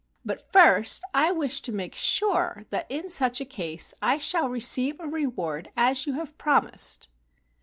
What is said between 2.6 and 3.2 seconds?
that in